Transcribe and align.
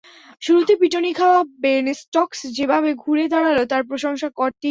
শুরুতে 0.41 0.73
পিটুনি 0.81 1.11
খাওয়া 1.15 1.39
Ben 1.61 1.85
Stokes 1.95 2.39
যেভাবে 2.57 2.89
ঘুরে 3.03 3.25
দাঁড়াল 3.33 3.57
তার 3.65 3.83
প্রশংসা 3.89 4.27
করতেই 4.31 4.43
হয়। 4.43 4.59